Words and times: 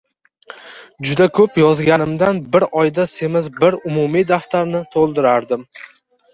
Juda 1.09 1.27
koʻp 1.39 1.59
yozganimdan 1.61 2.41
bir 2.57 2.67
oyda 2.85 3.07
semiz 3.13 3.53
bir 3.61 3.79
umumiy 3.93 4.29
daftarni 4.35 4.85
toʻldirardim. 4.99 5.71